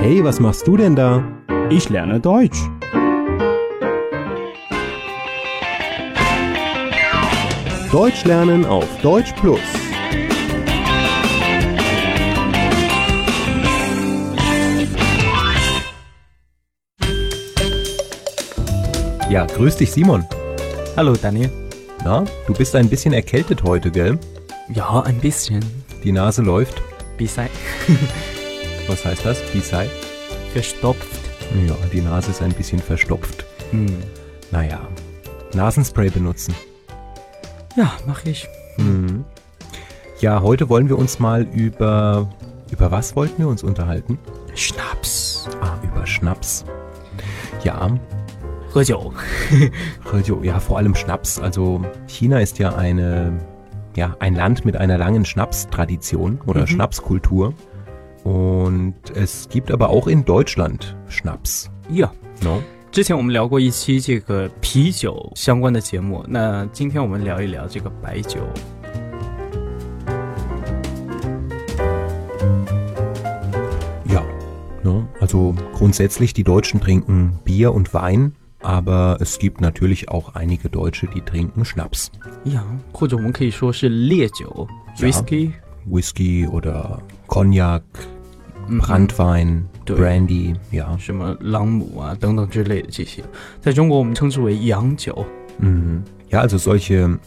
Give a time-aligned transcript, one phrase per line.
[0.00, 1.22] Hey, was machst du denn da?
[1.68, 2.58] Ich lerne Deutsch.
[7.92, 9.60] Deutsch lernen auf Deutsch Plus.
[19.28, 20.24] Ja, grüß dich Simon.
[20.96, 21.50] Hallo Daniel.
[22.02, 24.18] Na, du bist ein bisschen erkältet heute, gell?
[24.72, 25.62] Ja, ein bisschen.
[26.02, 26.82] Die Nase läuft.
[27.20, 27.50] Bisei.
[28.88, 29.42] Was heißt das?
[29.52, 29.90] Bisei?
[30.54, 31.20] Verstopft.
[31.68, 33.44] Ja, die Nase ist ein bisschen verstopft.
[33.72, 33.86] Hm.
[34.50, 34.80] Naja,
[35.52, 36.54] Nasenspray benutzen.
[37.76, 38.48] Ja, mach ich.
[38.78, 39.26] Mhm.
[40.20, 42.26] Ja, heute wollen wir uns mal über...
[42.70, 44.18] Über was wollten wir uns unterhalten?
[44.54, 45.46] Schnaps.
[45.60, 46.64] Ah, über Schnaps.
[47.64, 47.90] Ja,
[48.70, 49.12] 喝酒。
[50.12, 51.40] Also, ja, vor allem Schnaps.
[51.40, 53.32] Also China ist ja eine,
[53.95, 56.67] ja, ein Land mit einer langen Schnapstradition oder Mhm.
[56.67, 57.53] Schnapskultur.
[58.23, 62.11] Und es gibt aber auch in Deutschland Schnaps.呀
[62.43, 62.61] No?
[62.91, 68.39] 之前我们聊过一期这个啤酒相关的节目，那今天我们聊一聊这个白酒。
[74.07, 74.23] Ja.
[74.83, 75.03] No?
[75.19, 81.07] Also grundsätzlich die Deutschen trinken Bier und Wein, aber es gibt natürlich auch einige Deutsche,
[81.07, 82.11] die trinken Schnaps.
[82.45, 85.51] 呀，或者我们可以说是烈酒 （whisky）。
[85.87, 87.83] Whisky oder Cognac,
[88.67, 90.97] 嗯哼 Brandwein, 对 Brandy, ja.
[90.97, 93.23] 什么朗姆啊等等之类的这些，
[93.61, 95.23] 在中国我们称之为洋酒。
[95.59, 96.01] Mhm.
[96.31, 97.19] Ja, also solche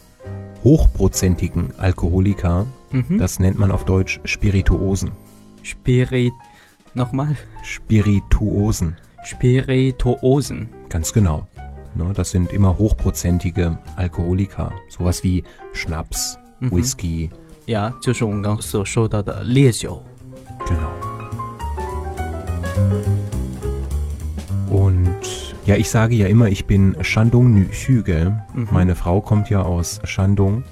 [0.65, 5.13] hochprozentigen Alkoholiker, 嗯哼 das nennt man auf Deutsch Spirituosen.
[5.63, 6.33] Spirit
[6.95, 10.67] nochmal Spirituosen, Spirituosen。
[10.93, 11.47] ganz genau.
[11.95, 14.73] Ne, das sind immer hochprozentige Alkoholiker.
[14.89, 17.31] Sowas wie Schnaps, 嗯哼 Whisky,
[17.67, 20.03] 呀，就是我们刚刚所说到的烈酒。
[20.67, 20.91] genau.
[24.71, 25.09] Und
[25.67, 28.37] ja, ich sage ja immer, ich bin Shandong Nü gell?
[28.55, 28.69] Mhm.
[28.71, 30.63] Meine Frau kommt ja aus Shandong.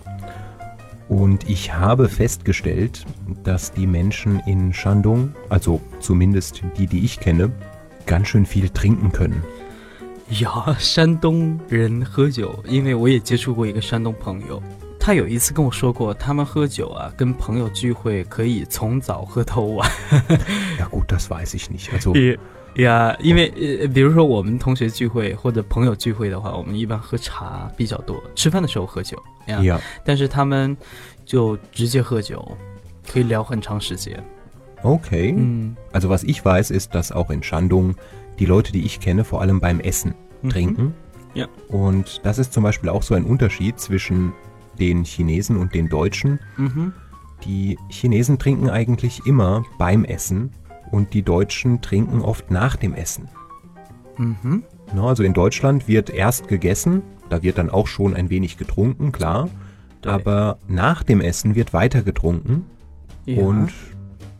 [1.09, 3.04] Und ich habe festgestellt,
[3.44, 7.53] dass die Menschen in Shandong, also zumindest die, die ich kenne,
[8.06, 9.43] ganz schön viel trinken können.
[10.40, 14.62] 呀，山东人喝酒，因为我也接触过一个山东朋友，
[14.97, 19.90] 他有一次跟我说过，他们喝酒啊，跟朋友聚会可以从早喝到晚。
[20.80, 21.90] Ja gut, das weiß ich nicht.
[22.00, 22.40] Also 也
[22.86, 29.59] 呀，因为呃，比如说我们同学聚会或者朋友聚会的话，我们一般喝茶比较多，吃饭的时候喝酒呀。
[29.59, 30.75] ja, 但是他们
[31.25, 32.58] 就直接喝酒，
[33.12, 34.24] 可以聊很长时间。
[34.84, 35.36] okay.
[35.38, 37.94] 嗯，Also was ich weiß, ist, dass auch in Shandong
[38.41, 40.50] die Leute, die ich kenne, vor allem beim Essen mhm.
[40.50, 40.94] trinken.
[41.35, 41.47] Ja.
[41.68, 44.34] Und das ist zum Beispiel auch so ein Unterschied zwischen
[44.79, 46.40] den Chinesen und den Deutschen.
[46.57, 46.91] Mhm.
[47.46, 50.50] Die Chinesen trinken eigentlich immer beim Essen
[50.90, 53.29] und die Deutschen trinken oft nach dem Essen.
[54.18, 54.63] Mhm.
[54.94, 59.12] Na, also in Deutschland wird erst gegessen, da wird dann auch schon ein wenig getrunken,
[59.12, 59.50] klar.
[60.02, 62.66] Da aber nach dem Essen wird weiter getrunken
[63.25, 63.40] ja.
[63.40, 63.72] und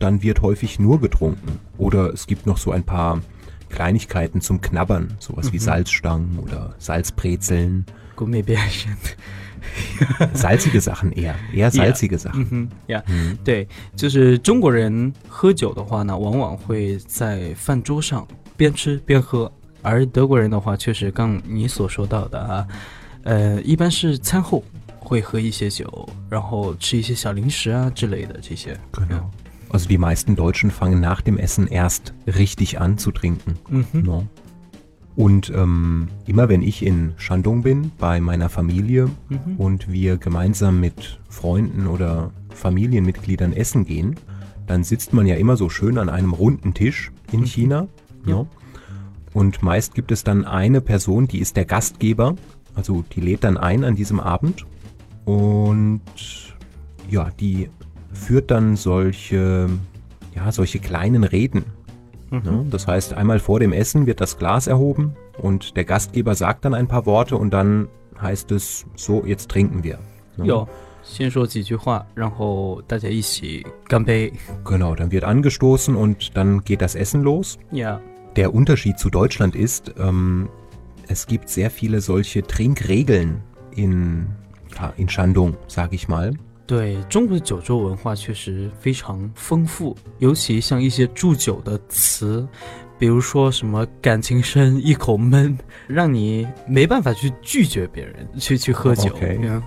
[0.00, 1.60] dann wird häufig nur getrunken.
[1.78, 3.20] Oder es gibt noch so ein paar
[3.72, 5.62] Kleinigkeiten zum Knabbern, sowas wie Mhm.
[5.62, 7.84] Salzstangen oder Salzbrezeln.
[8.14, 8.96] Gummibärchen.。
[10.34, 12.50] Salzige Sachen eher, eher salzige 嗯 Sachen.
[12.50, 13.66] 哼呀，嗯对，
[13.96, 19.50] 就是中国人喝酒的话呢，往往会在饭桌上边吃边喝，
[19.80, 22.66] 而德国人的话，确实刚你所说到的啊，
[23.22, 24.64] 呃，一般是餐后
[24.98, 28.76] 会喝一些酒，然后吃一些小零食啊之类的这些。
[29.72, 33.54] Also die meisten Deutschen fangen nach dem Essen erst richtig an zu trinken.
[33.70, 34.02] Mhm.
[34.02, 34.26] No?
[35.16, 39.56] Und ähm, immer wenn ich in Shandong bin, bei meiner Familie mhm.
[39.56, 44.16] und wir gemeinsam mit Freunden oder Familienmitgliedern essen gehen,
[44.66, 47.46] dann sitzt man ja immer so schön an einem runden Tisch in mhm.
[47.46, 47.88] China.
[48.26, 48.34] Ja.
[48.36, 48.48] No?
[49.32, 52.36] Und meist gibt es dann eine Person, die ist der Gastgeber,
[52.74, 54.66] also die lädt dann ein an diesem Abend
[55.24, 56.02] und
[57.10, 57.70] ja, die
[58.12, 59.68] führt dann solche,
[60.34, 61.64] ja, solche kleinen Reden.
[62.30, 62.42] Mhm.
[62.44, 62.66] Ne?
[62.70, 66.74] Das heißt, einmal vor dem Essen wird das Glas erhoben und der Gastgeber sagt dann
[66.74, 67.88] ein paar Worte und dann
[68.20, 69.98] heißt es, so, jetzt trinken wir.
[70.36, 70.46] Ne?
[70.46, 70.66] Ja.
[74.64, 77.58] Genau, dann wird angestoßen und dann geht das Essen los.
[77.72, 78.00] Ja.
[78.36, 80.48] Der Unterschied zu Deutschland ist, ähm,
[81.08, 83.42] es gibt sehr viele solche Trinkregeln
[83.74, 84.28] in,
[84.96, 86.34] in Shandong, sag ich mal.
[86.66, 92.46] 对中国的酒桌文化确实非常丰富，尤其像一些祝酒的词，
[92.98, 99.12] 比如说什么感情深一口闷，让你没办法去拒绝别人去去喝酒。
[99.14, 99.62] OK Yeah.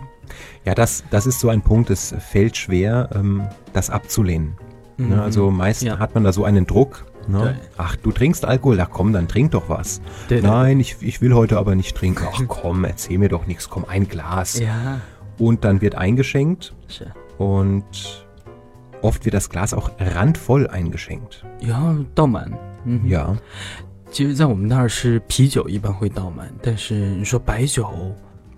[0.66, 3.44] Ja, das, das ist so ein Punkt, es fällt schwer, ähm,
[3.74, 4.54] das abzulehnen.
[4.98, 5.22] Ne?
[5.22, 6.00] Also meist Ja.
[6.00, 7.06] hat man da so einen Druck.
[7.28, 7.40] Ne?
[7.40, 7.56] Ja.
[7.78, 8.80] Ach, du trinkst Alkohol?
[8.80, 10.02] Ach komm, dann trink doch was.
[10.28, 12.26] 对对 Nein, ich, ich will heute aber nicht trinken.
[12.32, 13.70] Ach komm, erzähl mir doch nichts.
[13.70, 14.60] Komm, ein Glas.
[14.60, 15.02] 呀，
[15.39, 17.07] Und dann wird eingeschenkt 是
[17.39, 18.27] und
[19.01, 21.45] oft wird das Glas auch randvoll eingeschenkt.
[21.61, 22.53] 要倒满。
[22.85, 23.37] 嗯哼， Ja,
[24.11, 27.89] 其实，在我们那儿是啤酒一般会倒满，但是你说白酒，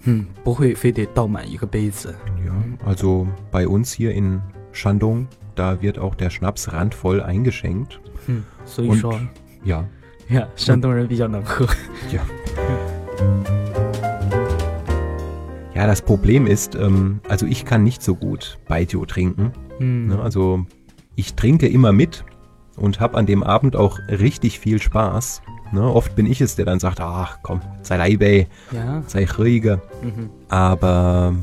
[0.04, 2.14] 嗯，不会非得倒满一个杯子。
[2.44, 2.52] ja.
[2.84, 4.40] Also bei uns hier in
[4.72, 8.00] Shandong, da wird auch der Schnaps randvoll eingeschenkt.
[8.26, 9.20] 嗯，所以 Und 说
[9.64, 9.84] ja,
[10.30, 11.66] 呀，山东人比较能喝。
[12.10, 12.22] ja,
[15.77, 19.51] Ja, das Problem ist, ähm, also ich kann nicht so gut Baijiu trinken.
[19.77, 20.07] Hm.
[20.07, 20.19] Ne?
[20.19, 20.65] Also
[21.15, 22.25] ich trinke immer mit
[22.77, 25.43] und habe an dem Abend auch richtig viel Spaß.
[25.71, 25.83] Ne?
[25.83, 29.03] Oft bin ich es, der dann sagt, ach komm, sei Leibei, ja.
[29.05, 29.79] sei ruhiger.
[30.01, 30.31] Mhm.
[30.49, 31.35] Aber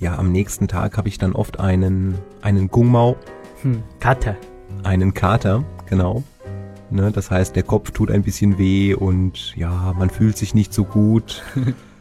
[0.00, 3.18] ja, am nächsten Tag habe ich dann oft einen, einen Gungmao.
[3.60, 3.82] Hm.
[4.00, 4.36] Kater.
[4.84, 6.22] Einen Kater, genau.
[6.88, 7.10] Ne?
[7.12, 10.84] Das heißt, der Kopf tut ein bisschen weh und ja, man fühlt sich nicht so
[10.84, 11.42] gut.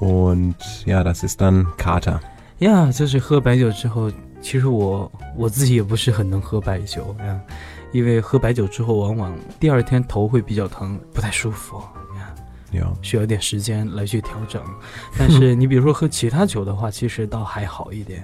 [0.00, 0.54] und
[0.86, 2.20] ja, das ist dann Kater.
[2.60, 4.10] 呀，就是喝白酒之后，
[4.42, 7.40] 其实我我自己也不是很能喝白酒呀，
[7.92, 11.78] 因为喝白酒之后，往往第二天头会比较疼，不太舒服
[12.16, 12.34] 呀，
[12.72, 12.86] Ja.
[13.02, 14.62] 需要一点时间来去调整。
[15.18, 18.22] 但是你比如说喝其他酒的话，其实倒还好一点。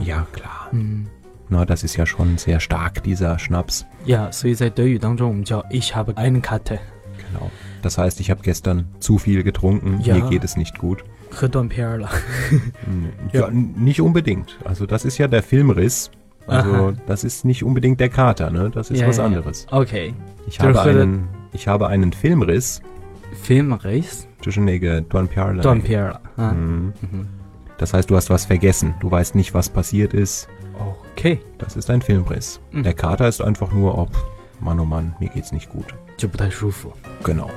[0.00, 0.70] Ja, klar.
[0.72, 1.06] 嗯，
[1.50, 3.82] Na, das ist ja schon sehr stark, dieser Schnaps.
[4.06, 6.95] 呀，所以在德语当中，我们叫 Ich habe einen Kater， Genau.
[7.81, 10.15] das heißt, ich habe gestern zu viel getrunken, ja.
[10.15, 11.03] mir geht es nicht gut.
[11.41, 12.09] Redonperla.
[13.33, 14.57] ja, ja, nicht unbedingt.
[14.63, 16.11] Also das ist ja der Filmriss.
[16.47, 16.93] Also Aha.
[17.05, 18.71] das ist nicht unbedingt der Kater, ne?
[18.73, 19.67] Das ist ja, was anderes.
[19.69, 20.13] Okay.
[20.47, 22.81] Ich habe, einen, ich habe einen Filmriss.
[23.43, 24.27] Filmriss?
[24.41, 25.61] Zwischennege äh, Donperla.
[25.61, 26.21] Donperla.
[26.37, 26.51] Ah.
[26.53, 26.93] Mhm.
[27.01, 27.27] mhm.
[27.77, 28.95] Das heißt, du hast was vergessen.
[29.01, 30.47] Du weißt nicht, was passiert ist.
[31.13, 31.39] Okay.
[31.57, 32.59] Das ist ein Filmriss.
[32.71, 32.83] Mhm.
[32.83, 34.11] Der Kater ist einfach nur, oh, ob,
[34.59, 35.93] Mann, oh Mann, mir geht's nicht gut.
[37.23, 37.51] Genau.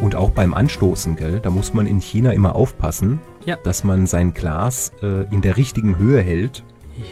[0.00, 3.56] Und auch beim Anstoßen, gell, da muss man in China immer aufpassen, Ja.
[3.62, 6.62] dass man sein Glas äh, in der richtigen Höhe hält,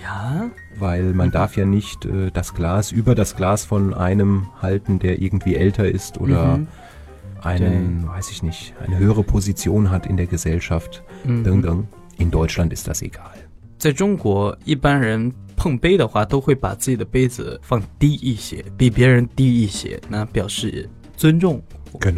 [0.03, 4.99] 呀， weil man darf ja nicht äh, das Glas über das Glas von einem halten,
[4.99, 6.69] der irgendwie älter ist oder Mhm.
[7.43, 11.03] einen, weiß ich nicht, eine höhere Position hat in der Gesellschaft.
[11.25, 11.89] 嗯 Ding, ding.
[12.19, 13.35] In Deutschland ist das egal.
[13.79, 21.62] 在中国，一般人 碰杯的话，都会把自己的杯子放低一些，比别人低一些，那表示尊重。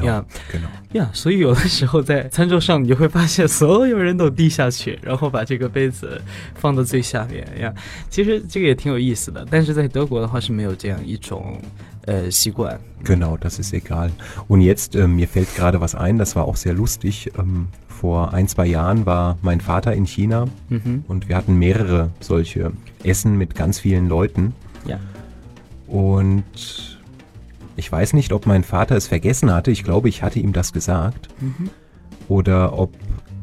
[0.03, 0.23] 呀.
[0.93, 6.21] 呀，所以有的时候在餐桌上，你就会发现所有人都低下去，然后把这个杯子
[6.55, 7.73] 放到最下面呀。
[8.09, 11.59] 其实这个也挺有意思的，但是在德国的话是没有这样一种
[12.07, 12.79] äh, Siguan.
[13.03, 14.11] Genau, das ist egal.
[14.47, 17.31] Und jetzt, äh, mir fällt gerade was ein, das war auch sehr lustig.
[17.37, 21.05] Ähm, vor ein, zwei Jahren war mein Vater in China mhm.
[21.07, 22.73] und wir hatten mehrere solche
[23.03, 24.53] Essen mit ganz vielen Leuten.
[24.85, 24.99] Ja.
[25.87, 26.99] Und
[27.75, 29.71] ich weiß nicht, ob mein Vater es vergessen hatte.
[29.71, 31.29] Ich glaube, ich hatte ihm das gesagt.
[31.39, 31.69] Mhm.
[32.27, 32.91] Oder ob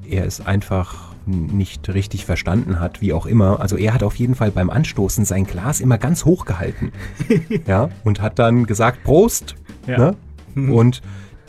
[0.06, 3.59] er es einfach nicht richtig verstanden hat, wie auch immer.
[3.59, 6.91] Also er hat auf jeden Fall beim Anstoßen sein Glas immer ganz hoch gehalten.
[7.65, 9.55] ja, und hat dann gesagt, Prost.
[9.87, 10.13] Ja.
[10.55, 10.71] Ne?
[10.71, 11.01] Und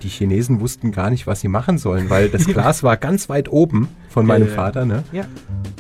[0.03, 3.50] die Chinesen wussten gar nicht, was sie machen sollen, weil das Glas war ganz weit
[3.50, 4.55] oben von meinem Ja, ja.
[4.55, 4.85] Vater.
[4.85, 5.05] Ne?
[5.12, 5.25] Ja.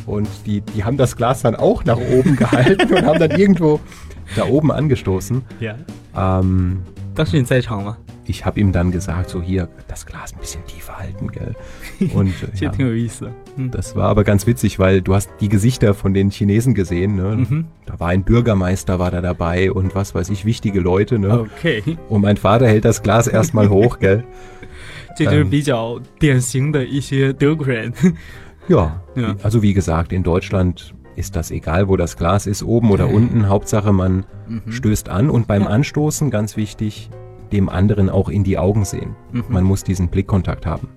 [0.06, 3.80] Und die, die haben das Glas dann auch nach oben gehalten und haben dann irgendwo
[4.34, 5.42] da oben angestoßen.
[5.60, 5.74] 呀。
[6.14, 6.82] Ähm,
[7.14, 7.96] 当时你在场吗？
[8.31, 11.55] ich habe ihm dann gesagt, so hier, das Glas ein bisschen tiefer halten, gell?
[12.13, 13.71] Und ja, hm.
[13.71, 17.35] das war aber ganz witzig, weil du hast die Gesichter von den Chinesen gesehen, ne?
[17.35, 17.65] Mhm.
[17.85, 21.41] Da war ein Bürgermeister, war da dabei und was weiß ich, wichtige Leute, ne?
[21.41, 21.97] Okay.
[22.09, 24.23] Und mein Vater hält das Glas erstmal hoch, gell?
[25.43, 25.49] ähm,
[28.67, 32.89] ja, ja, also wie gesagt, in Deutschland ist das egal, wo das Glas ist, oben
[32.89, 33.49] oder unten.
[33.49, 34.71] Hauptsache, man mhm.
[34.71, 35.67] stößt an und beim ja.
[35.67, 37.09] Anstoßen, ganz wichtig,
[37.51, 39.15] dem anderen auch in die Augen sehen.
[39.49, 40.87] Man muss diesen Blickkontakt haben.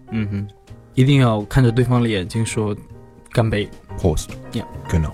[0.94, 2.76] 一定要看着对方的眼睛说
[3.32, 3.68] 干杯。
[3.98, 4.28] Prost.
[4.52, 4.64] Ja.
[4.88, 5.10] Genau.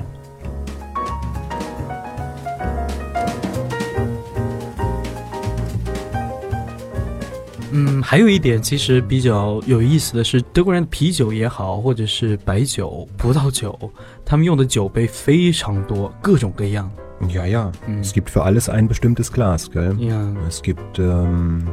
[7.72, 13.78] 嗯，还有一点其实比较有意思的是，德国人的啤酒也好，或者是白酒、葡萄酒，
[14.24, 16.90] 他们用的酒杯非常多，各种各样。
[17.28, 17.72] Ja, ja.
[17.86, 18.00] Mhm.
[18.00, 19.94] Es gibt für alles ein bestimmtes Glas, gell?
[19.98, 20.32] Ja.
[20.48, 21.68] Es gibt ähm,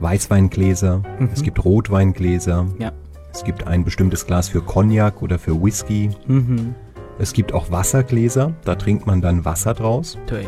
[0.00, 1.30] Weißweingläser, mhm.
[1.32, 2.66] es gibt Rotweingläser.
[2.78, 2.92] Ja.
[3.32, 6.10] Es gibt ein bestimmtes Glas für Cognac oder für Whisky.
[6.26, 6.74] Mhm.
[7.18, 10.18] Es gibt auch Wassergläser, da trinkt man dann Wasser draus.
[10.26, 10.44] Toi.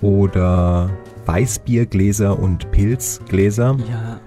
[0.00, 0.90] Oder
[1.26, 3.76] Weißbiergläser und Pilzgläser.
[3.90, 4.20] Ja.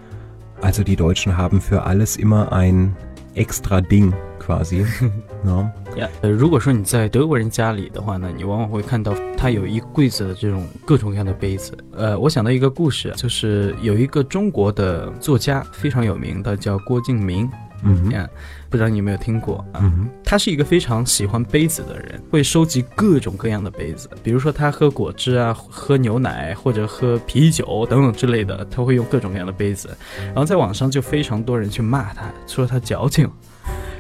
[0.62, 2.96] Also die Deutschen haben für alles immer ein
[3.36, 4.86] extra Ding quasi.
[5.44, 5.70] no?
[5.98, 11.78] 呀，呃，如果说你在德国人家里的话呢，你往往会看到他有一柜子的这种各种各样的杯子。
[11.92, 17.50] 呃，我想到一个故事，就是有一个中国的作家非常有名的，叫郭敬明。
[17.84, 18.28] 嗯呀，
[18.70, 19.82] 不知道你有没有听过啊？
[19.82, 24.10] 嗯他是一个非常喜欢杯子的人，会收集各种各样的杯子。
[24.24, 29.96] 比如说他喝果汁啊，喝牛奶或者喝啤酒等等之类的，他会用各种各样的杯子。
[30.25, 33.30] 然后在网上就非常多人去骂他，说他矫情，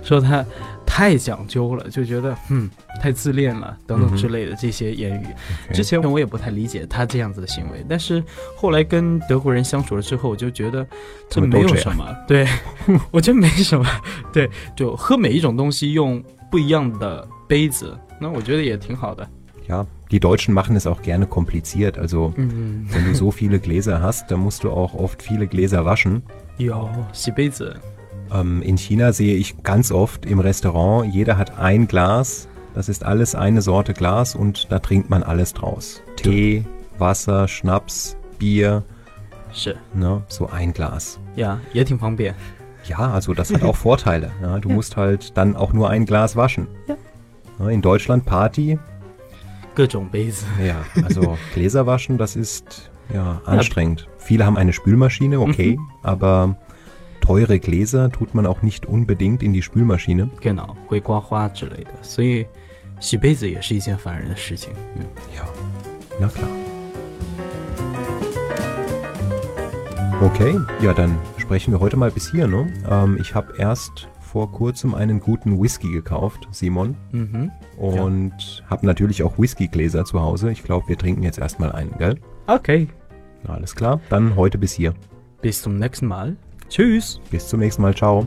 [0.01, 0.43] 说他
[0.95, 2.69] 太讲究了，就觉得嗯
[3.01, 5.25] 太自恋了等等之类的这些言语。
[5.73, 8.23] 之前我也不太理解他这样子的行为，但是
[8.55, 10.85] 后来跟德国人相处了之后，我就觉得
[11.31, 12.47] 这没有什么，对
[13.09, 13.83] 我觉得没什么，
[14.31, 19.27] 对，就喝每一种东西用不一样的杯子，那我觉得也挺好的。
[19.67, 21.97] Ja, die Deutschen machen es auch gerne kompliziert.
[21.97, 26.21] Also 嗯，wenn du so viele Gläser hast, dann musst du auch oft viele Gläser waschen.
[26.57, 27.75] 有洗杯子，
[28.31, 33.35] Ähm, in China sehe ich ganz oft im Restaurant, jeder hat ein Glas, das ist alles
[33.35, 36.01] eine Sorte Glas und da trinkt man alles draus.
[36.15, 36.65] Tee,
[36.97, 38.83] Wasser, Schnaps, Bier.
[39.93, 41.19] Ne, so ein Glas.
[41.35, 42.33] Ja, ihr Team Bier.
[42.85, 44.31] ja, also das hat auch Vorteile.
[44.41, 44.75] Ja, du ja.
[44.75, 46.67] musst halt dann auch nur ein Glas waschen.
[46.87, 47.69] Ja.
[47.69, 48.79] In Deutschland Party.
[50.63, 54.07] Ja, also Gläser waschen, das ist ja anstrengend.
[54.17, 55.89] Viele haben eine Spülmaschine, okay, mhm.
[56.01, 56.57] aber
[57.22, 60.30] teure Gläser tut man auch nicht unbedingt in die Spülmaschine.
[60.40, 62.46] genau 会刮花之类的，所以
[63.00, 64.72] 洗杯子也是一件烦人的事情。
[64.96, 65.04] 嗯，
[65.36, 65.44] Ja,
[66.20, 66.48] na klar.
[70.20, 72.66] Okay, ja, dann sprechen wir heute mal bis hier, ne?
[72.90, 76.96] Ähm, ich habe erst vor kurzem einen guten Whisky gekauft, Simon.
[77.12, 77.50] 嗯哼
[77.80, 80.50] Und habe natürlich auch Whiskygläser zu Hause.
[80.50, 82.16] Ich glaube, wir trinken jetzt erstmal einen, gell?
[82.48, 82.88] ，OK，
[83.44, 84.00] Na, alles klar.
[84.10, 84.92] Dann heute bis hier.
[85.40, 86.36] bis zum nächsten Mal.
[86.69, 87.19] Tschüss。
[87.31, 87.93] Bis zum nächsten Mal.
[87.93, 88.25] Ciao.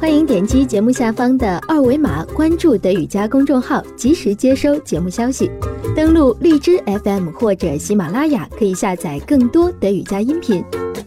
[0.00, 5.50] 欢迎点击节目下方的二维码关注德语家公众号，及时接收节目消息。
[5.96, 10.62] 登录荔枝 FM 或者喜马拉雅，可以下载更多德语家音频。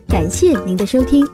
[0.08, 1.26] 感谢您的收听。